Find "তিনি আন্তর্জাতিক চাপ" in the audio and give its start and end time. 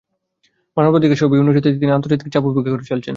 1.73-2.43